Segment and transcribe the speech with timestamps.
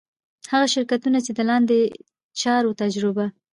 [0.51, 1.81] هغه شرکتونه چي د لاندي
[2.41, 3.25] چارو تجربه